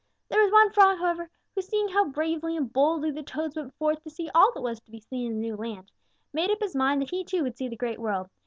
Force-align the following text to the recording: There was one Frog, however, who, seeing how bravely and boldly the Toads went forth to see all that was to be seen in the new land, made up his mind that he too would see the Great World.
There 0.29 0.41
was 0.41 0.51
one 0.51 0.71
Frog, 0.71 0.97
however, 0.97 1.29
who, 1.53 1.61
seeing 1.61 1.87
how 1.89 2.05
bravely 2.05 2.57
and 2.57 2.73
boldly 2.73 3.11
the 3.11 3.21
Toads 3.21 3.55
went 3.55 3.75
forth 3.75 4.01
to 4.01 4.09
see 4.09 4.31
all 4.33 4.51
that 4.53 4.61
was 4.61 4.79
to 4.79 4.89
be 4.91 4.99
seen 4.99 5.27
in 5.27 5.33
the 5.35 5.39
new 5.47 5.55
land, 5.55 5.91
made 6.33 6.49
up 6.49 6.57
his 6.59 6.75
mind 6.75 7.03
that 7.03 7.11
he 7.11 7.23
too 7.23 7.43
would 7.43 7.55
see 7.55 7.67
the 7.67 7.75
Great 7.77 7.99
World. 7.99 8.27